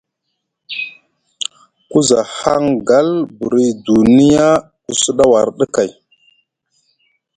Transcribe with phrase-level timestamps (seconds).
[1.89, 4.47] Ku za hangal buri dunya
[4.83, 5.91] ku sɗa warɗi kay.